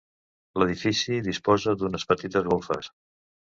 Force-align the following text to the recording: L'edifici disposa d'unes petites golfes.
L'edifici 0.61 1.17
disposa 1.27 1.75
d'unes 1.83 2.07
petites 2.13 2.49
golfes. 2.49 2.91